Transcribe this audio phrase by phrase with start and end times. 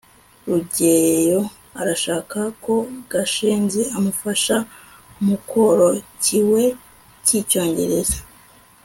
[0.49, 1.41] rugeyo
[1.81, 2.75] arashaka ko
[3.11, 4.55] gashinzi amufasha
[5.27, 5.87] mukoro
[6.23, 6.63] kiwe
[7.25, 8.19] k'icyongereza